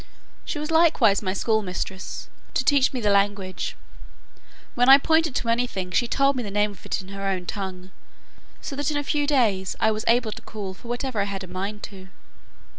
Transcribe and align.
She 0.45 0.57
was 0.57 0.71
likewise 0.71 1.21
my 1.21 1.33
school 1.33 1.61
mistress, 1.61 2.27
to 2.55 2.63
teach 2.65 2.91
me 2.91 3.01
the 3.01 3.11
language: 3.11 3.77
when 4.73 4.89
I 4.89 4.97
pointed 4.97 5.35
to 5.35 5.47
any 5.49 5.67
thing, 5.67 5.91
she 5.91 6.07
told 6.07 6.35
me 6.35 6.41
the 6.41 6.49
name 6.49 6.71
of 6.71 6.83
it 6.87 7.01
in 7.01 7.09
her 7.09 7.27
own 7.27 7.45
tongue, 7.45 7.91
so 8.63 8.75
that 8.75 8.89
in 8.89 8.97
a 8.97 9.03
few 9.03 9.27
days 9.27 9.75
I 9.79 9.91
was 9.91 10.03
able 10.07 10.31
to 10.31 10.41
call 10.41 10.73
for 10.73 10.87
whatever 10.87 11.21
I 11.21 11.25
had 11.25 11.43
a 11.43 11.47
mind 11.47 11.83
to. 11.83 12.09